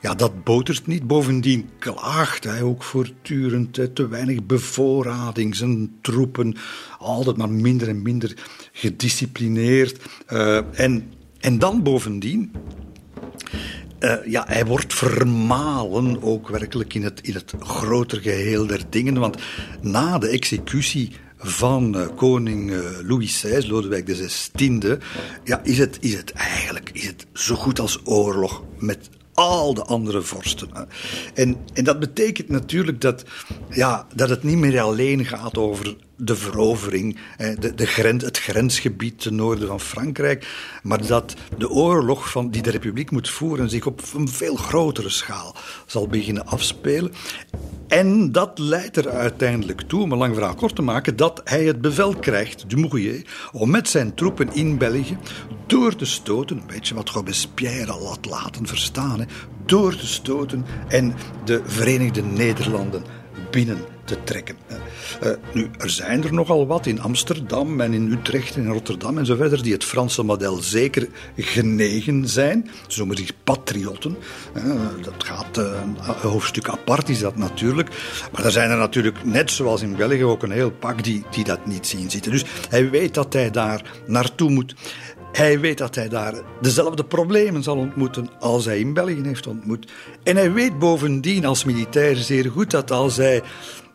[0.00, 1.06] Ja, dat botert niet.
[1.06, 3.94] Bovendien klaagt hij ook voortdurend.
[3.94, 6.56] Te weinig bevoorrading, zijn troepen
[6.98, 8.34] altijd maar minder en minder
[8.72, 10.00] gedisciplineerd.
[10.32, 12.52] Uh, en, en dan bovendien
[14.02, 19.18] uh, ja, hij wordt vermalen ook werkelijk in het, in het groter geheel der dingen.
[19.18, 19.36] Want
[19.80, 24.98] na de executie van uh, koning uh, Louis XVI, Lodewijk XVI,
[25.44, 29.84] ja, is, het, is het eigenlijk is het zo goed als oorlog met al de
[29.84, 30.68] andere vorsten.
[31.34, 33.24] En, en dat betekent natuurlijk dat,
[33.70, 37.18] ja, dat het niet meer alleen gaat over de verovering,
[37.58, 40.46] de, de grens, het grensgebied ten noorden van Frankrijk,
[40.82, 45.08] maar dat de oorlog van, die de republiek moet voeren zich op een veel grotere
[45.08, 45.56] schaal
[45.86, 47.12] zal beginnen afspelen.
[47.88, 51.64] En dat leidt er uiteindelijk toe, om een lang verhaal kort te maken, dat hij
[51.64, 55.18] het bevel krijgt, Dumouriez, om met zijn troepen in België
[55.66, 59.28] door te stoten, een beetje wat Robespierre al had laten verstaan,
[59.66, 63.21] door te stoten en de Verenigde Nederlanden
[63.52, 64.56] binnen te trekken.
[65.22, 69.18] Uh, nu, er zijn er nogal wat in Amsterdam en in Utrecht en in Rotterdam
[69.18, 72.70] en zo verder die het Franse model zeker genegen zijn.
[72.86, 74.16] Ze noemen zich patriotten.
[74.56, 77.88] Uh, dat gaat een hoofdstuk apart, is dat natuurlijk.
[78.32, 81.44] Maar er zijn er natuurlijk, net zoals in België, ook een heel pak die, die
[81.44, 82.32] dat niet zien zitten.
[82.32, 84.74] Dus hij weet dat hij daar naartoe moet.
[85.32, 89.92] Hij weet dat hij daar dezelfde problemen zal ontmoeten als hij in België heeft ontmoet.
[90.22, 93.42] En hij weet bovendien als militair zeer goed dat als hij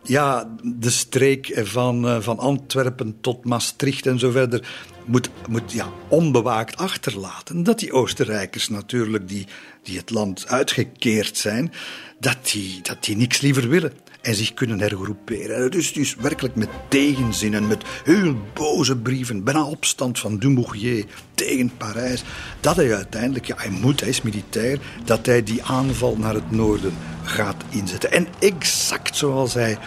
[0.04, 4.68] ja, de streek van, eh, van Antwerpen tot Maastricht en zo verder
[5.06, 7.64] moet, moet ja, onbewaakt achterlaten.
[7.64, 9.48] Dat die Oostenrijkers natuurlijk, die,
[9.84, 11.74] die het land uitgekeerd zijn,
[12.20, 13.94] dat die, dat die niks liever willen
[14.28, 15.72] en zich kunnen hergroeperen.
[15.72, 21.72] Dus, dus werkelijk met tegenzin en met heel boze brieven, bijna opstand van Dumouriez tegen
[21.78, 22.24] Parijs,
[22.60, 26.52] dat hij uiteindelijk, ja, hij moet, hij is militair, dat hij die aanval naar het
[26.52, 28.12] noorden gaat inzetten.
[28.12, 29.78] En exact zoals hij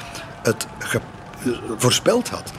[0.42, 0.66] het
[1.76, 2.52] voorspeld had.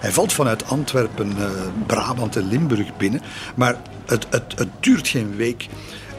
[0.00, 1.50] Hij valt vanuit Antwerpen, eh,
[1.86, 3.22] Brabant en Limburg binnen,
[3.54, 5.66] maar het, het, het duurt geen week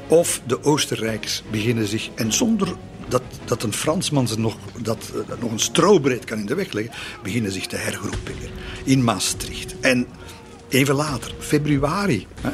[0.07, 2.75] of de Oostenrijkers beginnen zich, en zonder
[3.15, 6.71] dat, dat een Fransman ze nog, dat, dat nog een strobreed kan in de weg
[6.71, 8.49] leggen, beginnen zich te hergroeperen
[8.83, 9.79] in Maastricht.
[9.79, 10.07] En
[10.69, 12.27] even later, februari.
[12.41, 12.49] Hè,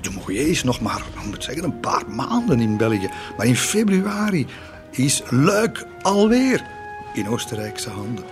[0.00, 3.10] de is nog maar, moet zeggen, een paar maanden in België.
[3.36, 4.46] Maar in februari
[4.90, 6.66] is Luik alweer
[7.14, 8.24] in Oostenrijkse handen.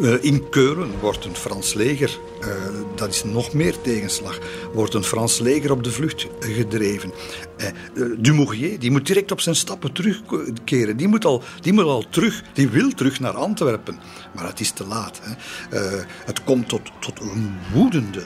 [0.00, 2.48] Uh, in Keulen wordt een Frans leger, uh,
[2.94, 4.38] dat is nog meer tegenslag,
[4.72, 7.12] wordt een Frans leger op de vlucht gedreven.
[7.56, 7.68] Eh,
[8.18, 10.96] Dumouriez die moet direct op zijn stappen terugkeren.
[10.96, 13.98] Die moet, al, die moet al terug, die wil terug naar Antwerpen.
[14.34, 15.20] Maar het is te laat.
[15.22, 15.34] Hè.
[16.24, 18.22] Het komt tot, tot een woedende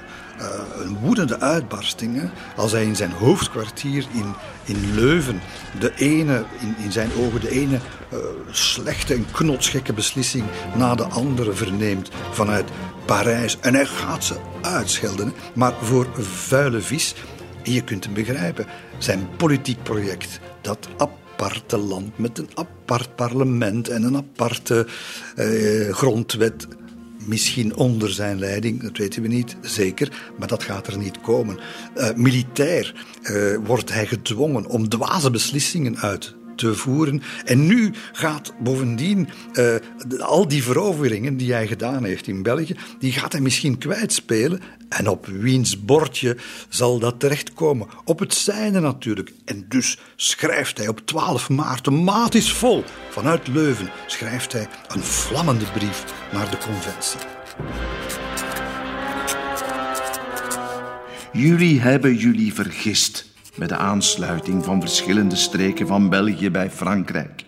[0.83, 2.21] een woedende uitbarsting.
[2.21, 5.41] Hè, als hij in zijn hoofdkwartier in, in Leuven
[5.81, 7.79] de ene, in, in zijn ogen, de ene
[8.13, 8.19] uh,
[8.51, 10.45] slechte en knotsgekke beslissing
[10.77, 12.71] na de andere verneemt vanuit
[13.05, 13.59] Parijs.
[13.61, 17.15] En hij gaat ze uitschelden, maar voor vuile vis.
[17.63, 18.67] Je kunt hem begrijpen.
[18.99, 24.87] Zijn politiek project, dat aparte land met een apart parlement en een aparte
[25.37, 26.67] uh, grondwet
[27.27, 31.59] Misschien onder zijn leiding, dat weten we niet zeker, maar dat gaat er niet komen.
[31.97, 37.23] Uh, militair uh, wordt hij gedwongen om dwaze beslissingen uit te voeren.
[37.45, 39.75] En nu gaat bovendien uh,
[40.19, 44.61] al die veroveringen die hij gedaan heeft in België, die gaat hij misschien kwijtspelen.
[44.89, 46.37] En op wiens bordje
[46.69, 47.87] zal dat terechtkomen?
[48.05, 49.33] Op het zijne natuurlijk.
[49.45, 54.69] En dus schrijft hij op 12 maart, de maat is vol, vanuit Leuven, schrijft hij
[54.89, 57.21] een vlammende brief naar de conventie.
[61.33, 67.45] Jullie hebben jullie vergist met de aansluiting van verschillende streken van België bij Frankrijk.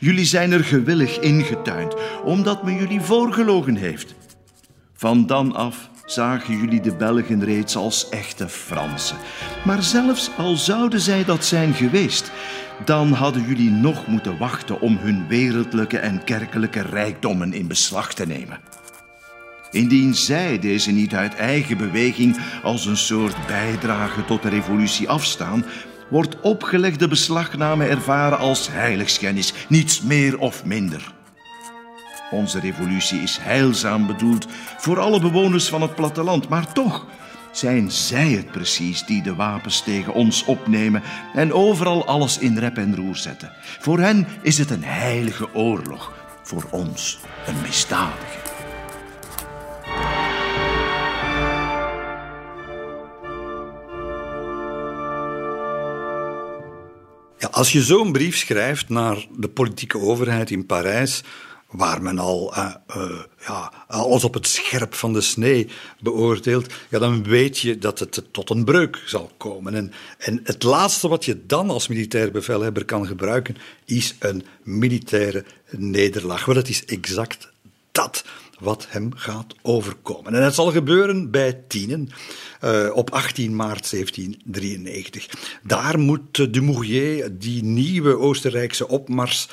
[0.00, 4.14] Jullie zijn er gewillig ingetuind, omdat men jullie voorgelogen heeft.
[4.94, 9.16] Van dan af zagen jullie de Belgen reeds als echte Fransen.
[9.64, 12.30] Maar zelfs al zouden zij dat zijn geweest,
[12.84, 18.26] dan hadden jullie nog moeten wachten om hun wereldlijke en kerkelijke rijkdommen in beslag te
[18.26, 18.60] nemen.
[19.76, 25.64] Indien zij deze niet uit eigen beweging als een soort bijdrage tot de revolutie afstaan,
[26.08, 31.12] wordt opgelegde beslagname ervaren als heiligschennis, niets meer of minder.
[32.30, 34.46] Onze revolutie is heilzaam bedoeld
[34.78, 37.06] voor alle bewoners van het platteland, maar toch
[37.52, 41.02] zijn zij het precies die de wapens tegen ons opnemen
[41.34, 43.52] en overal alles in rep en roer zetten.
[43.78, 46.12] Voor hen is het een heilige oorlog,
[46.42, 48.45] voor ons een misdadige.
[57.56, 61.22] Als je zo'n brief schrijft naar de politieke overheid in Parijs,
[61.70, 62.74] waar men al uh,
[63.46, 65.68] ja, alles op het scherp van de snee
[66.00, 69.74] beoordeelt, ja, dan weet je dat het tot een breuk zal komen.
[69.74, 75.44] En, en het laatste wat je dan als militair bevelhebber kan gebruiken, is een militaire
[75.70, 76.44] nederlaag.
[76.44, 77.52] Wel, het is exact
[77.92, 78.24] dat
[78.60, 80.34] wat hem gaat overkomen.
[80.34, 82.08] En het zal gebeuren bij Tienen
[82.64, 85.28] uh, op 18 maart 1793.
[85.62, 89.48] Daar moet Dumouriez die nieuwe Oostenrijkse opmars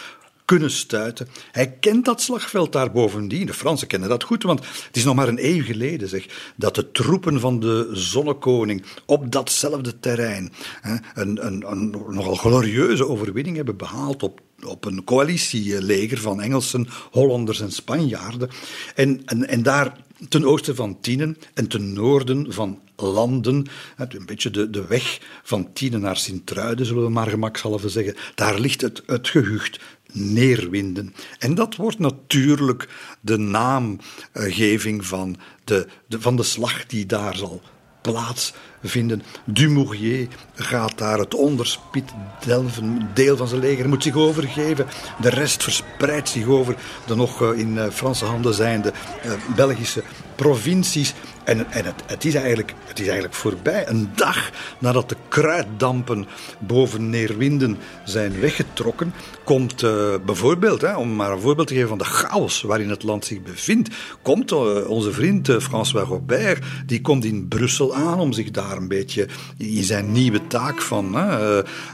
[0.45, 1.27] kunnen stuiten.
[1.51, 3.45] Hij kent dat slagveld daar bovendien.
[3.45, 6.75] De Fransen kennen dat goed, want het is nog maar een eeuw geleden zeg, dat
[6.75, 13.55] de troepen van de zonnekoning op datzelfde terrein hè, een, een, een nogal glorieuze overwinning
[13.55, 18.49] hebben behaald op op een coalitieleger van Engelsen, Hollanders en Spanjaarden.
[18.95, 19.97] En, en, en daar
[20.29, 25.73] ten oosten van Tienen en ten noorden van Landen, een beetje de, de weg van
[25.73, 29.79] Tienen naar Sint-Truiden, zullen we maar gemakshalve zeggen, daar ligt het, het gehucht
[30.11, 31.13] Neerwinden.
[31.39, 32.89] En dat wordt natuurlijk
[33.21, 37.61] de naamgeving van de, de, van de slag die daar zal
[38.03, 39.23] plaatsvinden.
[39.45, 42.11] Dumouriez gaat daar het onderspit
[42.45, 44.87] delven, deel van zijn leger, moet zich overgeven.
[45.21, 50.03] De rest verspreidt zich over de nog eh, in eh, Franse handen zijnde eh, Belgische
[50.35, 51.13] provincies.
[51.43, 53.87] En, en het, het, is eigenlijk, het is eigenlijk voorbij.
[53.87, 56.25] Een dag nadat de kruiddampen
[56.59, 61.97] boven Neerwinden zijn weggetrokken, komt uh, bijvoorbeeld, hè, om maar een voorbeeld te geven van
[61.97, 63.89] de chaos waarin het land zich bevindt,
[64.21, 68.77] komt uh, onze vriend uh, François Robert, die komt in Brussel aan om zich daar
[68.77, 69.27] een beetje
[69.57, 71.15] in zijn nieuwe taak van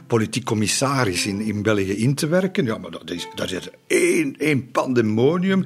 [0.07, 2.65] politiek commissaris in, in België in te werken.
[2.65, 5.65] Ja, maar dat is, dat is één, één pandemonium.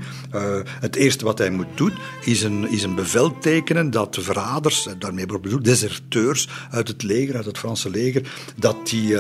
[0.80, 1.94] het eerste wat hij moet doen,
[2.26, 7.04] is een, is een bevel tekenen dat de verraders, daarmee wordt bedoeld deserteurs uit het
[7.04, 9.16] leger, uit het Franse leger, dat die,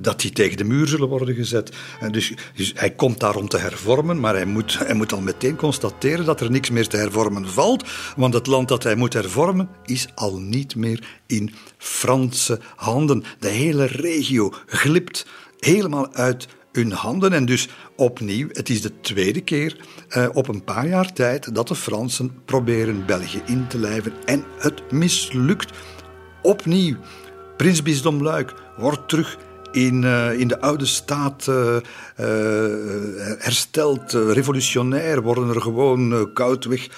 [0.00, 1.72] dat die tegen de muur zullen worden gezet.
[2.00, 5.20] En dus, dus, hij komt daar om te hervormen, maar hij moet, hij moet al
[5.20, 7.84] meteen constateren dat er niks meer te hervormen valt,
[8.16, 13.24] want het land dat hij moet hervormen is al niet meer in Franse handen.
[13.38, 15.26] De hele regio glipt
[15.58, 17.32] helemaal uit hun handen.
[17.32, 19.76] En dus opnieuw, het is de tweede keer
[20.16, 24.12] uh, op een paar jaar tijd dat de Fransen proberen België in te lijven.
[24.24, 25.70] En het mislukt
[26.42, 26.96] opnieuw.
[27.56, 29.38] Prinsbisdom Luik wordt terug
[29.72, 31.76] in, uh, in de oude staat uh,
[33.38, 36.88] hersteld, revolutionair, worden er gewoon koudweg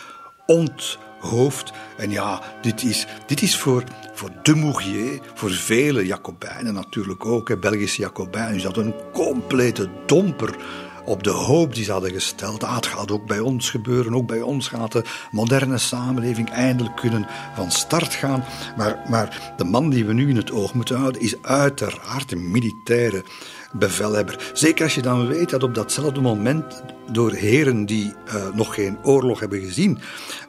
[0.47, 1.73] ont hoofd.
[1.97, 3.85] En ja, dit is, dit is voor,
[4.15, 10.57] voor Dumouriez, voor vele Jacobijnen natuurlijk ook, hè, Belgische Jacobijnen, is dat een complete domper
[11.05, 12.65] op de hoop die ze hadden gesteld.
[12.65, 16.97] Ah, het gaat ook bij ons gebeuren, ook bij ons gaat de moderne samenleving eindelijk
[16.97, 18.45] kunnen van start gaan.
[18.77, 22.51] Maar, maar de man die we nu in het oog moeten houden is uiteraard een
[22.51, 23.25] militaire
[23.73, 24.51] bevelhebber.
[24.53, 26.83] Zeker als je dan weet dat op datzelfde moment
[27.13, 29.99] door heren die uh, nog geen oorlog hebben gezien,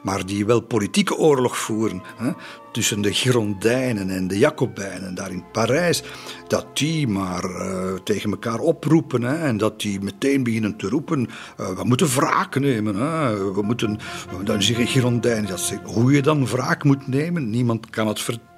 [0.02, 2.30] maar die wel politieke oorlog voeren hè,
[2.72, 6.02] tussen de Girondijnen en de Jacobijnen daar in Parijs,
[6.48, 11.28] dat die maar uh, tegen elkaar oproepen hè, en dat die meteen beginnen te roepen:
[11.60, 12.94] uh, we moeten wraak nemen.
[12.96, 13.98] Hè, we moeten,
[14.44, 18.55] dan zeggen Girondijnen dat ze, hoe je dan wraak moet nemen, niemand kan het vertellen.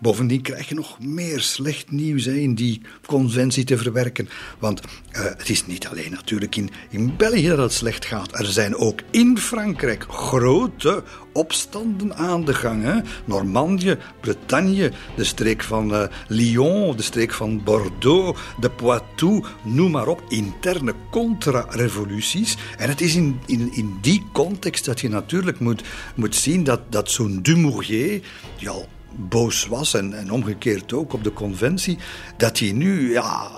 [0.00, 4.28] Bovendien krijg je nog meer slecht nieuws hè, in die conventie te verwerken.
[4.58, 4.80] Want
[5.10, 8.38] het is niet alleen natuurlijk in, in België dat het slecht gaat.
[8.38, 12.82] Er zijn ook in Frankrijk grote opstanden aan de gang.
[12.82, 13.00] Hè?
[13.24, 20.06] Normandië, Bretagne, de streek van uh, Lyon, de streek van Bordeaux, de Poitou, noem maar
[20.06, 20.22] op.
[20.28, 22.56] Interne contra-revoluties.
[22.78, 25.82] En het is in, in, in die context dat je natuurlijk moet,
[26.14, 28.22] moet zien dat, dat zo'n Dumouriez,
[28.58, 31.98] die al boos was en, en omgekeerd ook op de conventie,
[32.36, 33.50] dat hij nu ja,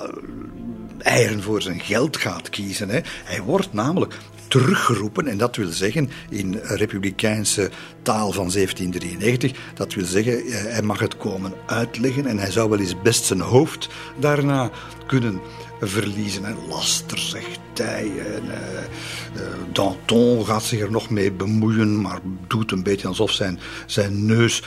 [0.99, 2.89] eieren voor zijn geld gaat kiezen.
[2.89, 3.01] Hè.
[3.25, 4.19] Hij wordt namelijk
[4.49, 7.71] teruggeroepen, en dat wil zeggen in republikeinse
[8.03, 12.71] taal van 1793, dat wil zeggen eh, hij mag het komen uitleggen en hij zou
[12.71, 13.89] wel eens best zijn hoofd
[14.19, 14.71] daarna
[15.07, 15.41] kunnen
[15.81, 16.45] verliezen.
[16.45, 18.11] En laster, zegt hij.
[18.35, 23.59] En, uh, Danton gaat zich er nog mee bemoeien, maar doet een beetje alsof zijn,
[23.87, 24.63] zijn neus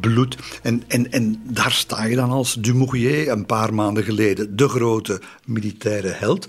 [0.00, 0.36] bloedt.
[0.62, 5.20] En, en, en daar sta je dan als Dumouriez een paar maanden geleden, de grote
[5.44, 6.48] militaire held,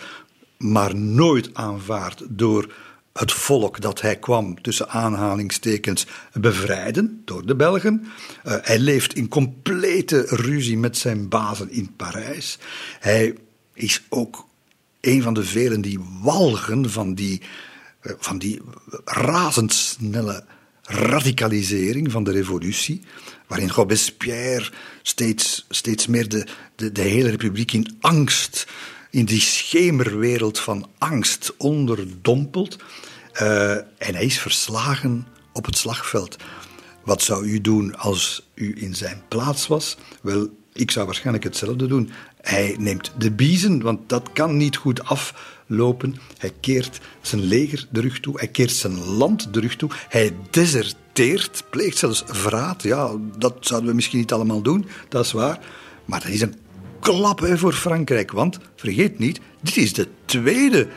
[0.58, 2.74] maar nooit aanvaard door
[3.14, 8.04] het volk dat hij kwam, tussen aanhalingstekens, bevrijden door de Belgen.
[8.46, 12.58] Uh, hij leeft in complete ruzie met zijn bazen in Parijs.
[13.00, 13.36] Hij
[13.74, 14.48] is ook
[15.02, 17.42] een van de velen die walgen van die,
[18.02, 18.62] uh, van die
[19.06, 20.46] razendsnelle
[20.82, 23.02] radicalisering van de revolutie,
[23.48, 24.72] waarin Robespierre
[25.02, 28.68] steeds, steeds meer de, de, de hele republiek in angst
[29.10, 32.78] in die schemerwereld van angst onderdompelt.
[33.42, 36.38] Uh, en hij is verslagen op het slagveld.
[37.04, 39.98] Wat zou u doen als u in zijn plaats was?
[40.22, 42.12] Wel, ik zou waarschijnlijk hetzelfde doen.
[42.44, 46.16] Hij neemt de biezen, want dat kan niet goed aflopen.
[46.38, 48.38] Hij keert zijn leger de rug toe.
[48.38, 49.90] Hij keert zijn land de rug toe.
[50.10, 52.84] Hij deserteert, pleegt zelfs verraad.
[52.84, 55.60] Ja, dat zouden we misschien niet allemaal doen, dat is waar.
[56.06, 56.56] Maar dat is een
[57.00, 58.32] klap voor Frankrijk.
[58.32, 60.88] Want, vergeet niet, dit is de tweede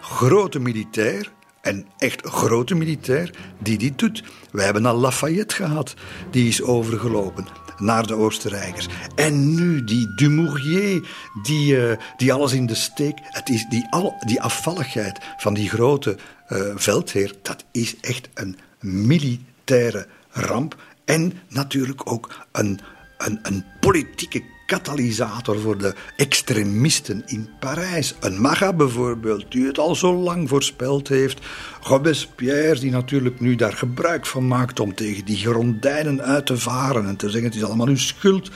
[0.00, 4.22] grote militair, en echt grote militair, die dit doet.
[4.50, 5.94] Wij hebben al Lafayette gehad,
[6.30, 8.88] die is overgelopen naar de Oostenrijkers.
[9.14, 11.00] En nu die Dumouriez,
[11.42, 13.18] die, uh, die alles in de steek.
[13.22, 16.16] Het is die, al, die afvalligheid van die grote
[16.48, 20.76] uh, veldheer, dat is echt een militaire ramp.
[21.04, 22.80] En natuurlijk ook een,
[23.18, 28.14] een, een politieke katalysator voor de extremisten in Parijs.
[28.20, 31.40] Een Maga bijvoorbeeld, die het al zo lang voorspeld heeft.
[31.84, 37.06] Robespierre, die natuurlijk nu daar gebruik van maakt om tegen die grondijnen uit te varen
[37.06, 38.50] en te zeggen: het is allemaal uw schuld.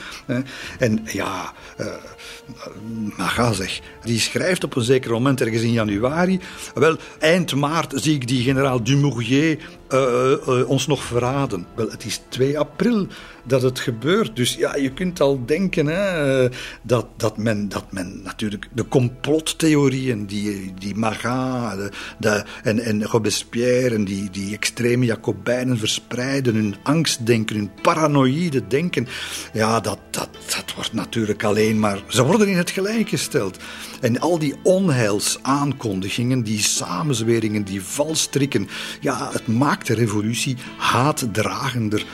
[0.78, 1.52] En ja.
[1.80, 1.86] Uh,
[3.16, 6.40] Maga zeg, die schrijft op een zeker moment ergens in januari.
[6.74, 9.56] Wel, eind maart zie ik die generaal Dumouriez
[9.90, 11.66] uh, uh, ons nog verraden.
[11.74, 13.06] Wel, het is 2 april
[13.44, 14.36] dat het gebeurt.
[14.36, 16.48] Dus ja, je kunt al denken hè,
[16.82, 23.94] dat, dat, men, dat men natuurlijk de complottheorieën die, die de, de, en, en Robespierre
[23.94, 29.08] en die, die extreme Jacobijnen verspreiden, hun angstdenken, hun paranoïde denken,
[29.52, 32.02] ja, dat, dat, dat wordt natuurlijk alleen maar.
[32.08, 33.56] Ze worden in het gelijk gesteld.
[34.00, 38.68] En al die onheilsaankondigingen, die samenzweringen, die valstrikken,
[39.00, 42.04] ja, het maakt de revolutie haatdragender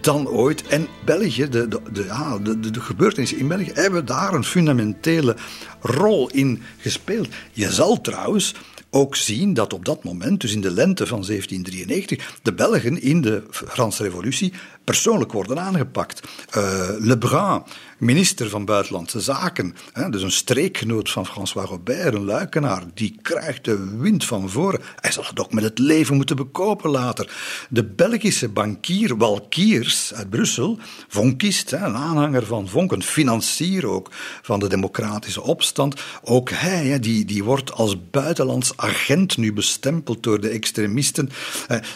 [0.00, 0.66] dan ooit.
[0.66, 5.36] En België, de, de, de, ja, de, de, gebeurtenissen in België, hebben daar een fundamentele
[5.80, 7.28] rol in gespeeld.
[7.52, 8.54] Je zal trouwens
[8.90, 13.20] ook zien dat op dat moment, dus in de lente van 1793, de Belgen in
[13.20, 14.52] de Franse Revolutie
[14.84, 16.28] persoonlijk worden aangepakt.
[16.56, 17.62] Uh, Lebrun,
[17.98, 23.64] minister van Buitenlandse Zaken, hè, dus een streekgenoot van François Robert, een luikenaar, die krijgt
[23.64, 24.80] de wind van voren.
[25.00, 27.32] Hij zal het ook met het leven moeten bekopen later.
[27.70, 30.78] De Belgische bankier Walkiers uit Brussel,
[31.08, 34.10] Vonkist, een aanhanger van Vonk, een financier ook
[34.42, 40.22] van de democratische opstand, ook hij, hè, die, die wordt als buitenlands agent nu bestempeld
[40.22, 41.30] door de extremisten.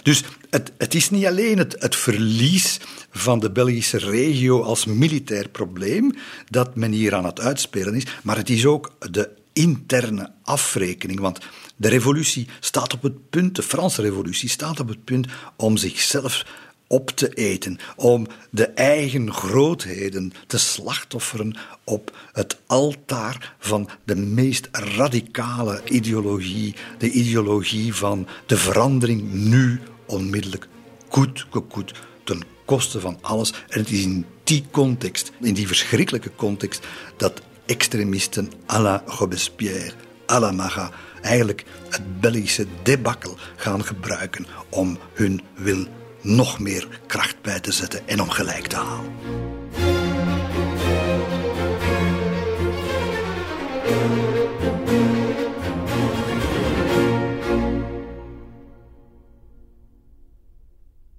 [0.02, 2.80] Dus het, het is niet alleen het, het verlies
[3.10, 6.14] van de Belgische regio als militair probleem
[6.50, 11.20] dat men hier aan het uitspelen is, maar het is ook de interne afrekening.
[11.20, 11.38] Want
[11.76, 15.26] de revolutie staat op het punt, de Franse revolutie staat op het punt
[15.56, 16.44] om zichzelf
[16.86, 24.68] op te eten, om de eigen grootheden te slachtofferen op het altaar van de meest
[24.72, 29.80] radicale ideologie, de ideologie van de verandering nu
[30.12, 30.68] onmiddellijk,
[31.08, 31.92] goed gekoet,
[32.24, 33.52] ten koste van alles.
[33.68, 36.86] En het is in die context, in die verschrikkelijke context,
[37.16, 39.92] dat extremisten à la Robespierre,
[40.30, 40.92] à la Marat,
[41.22, 45.86] eigenlijk het Belgische debakkel gaan gebruiken om hun wil
[46.20, 49.10] nog meer kracht bij te zetten en om gelijk te halen.